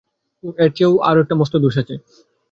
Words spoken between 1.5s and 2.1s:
দোষ আছে।